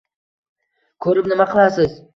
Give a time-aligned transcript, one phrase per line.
[1.07, 1.99] Ko`rib nima qilasiz